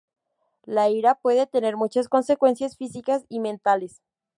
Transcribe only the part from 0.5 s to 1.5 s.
La ira puede